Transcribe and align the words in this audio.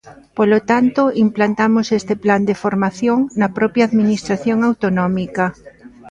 Polo 0.37 0.59
tanto, 0.71 1.01
implantamos 1.25 1.85
este 1.99 2.13
plan 2.23 2.41
de 2.49 2.59
formación 2.63 3.17
na 3.39 3.47
propia 3.57 3.83
Administración 3.89 4.57
autonómica. 4.69 5.45